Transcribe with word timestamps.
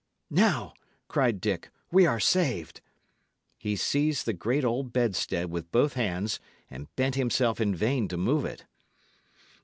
"Now," 0.31 0.73
cried 1.07 1.39
Dick, 1.39 1.69
"we 1.91 2.07
are 2.07 2.19
saved." 2.19 2.81
He 3.59 3.75
seized 3.75 4.25
the 4.25 4.33
great 4.33 4.65
old 4.65 4.91
bedstead 4.91 5.51
with 5.51 5.71
both 5.71 5.93
hands, 5.93 6.39
and 6.71 6.87
bent 6.95 7.13
himself 7.13 7.61
in 7.61 7.75
vain 7.75 8.07
to 8.07 8.17
move 8.17 8.43
it. 8.43 8.65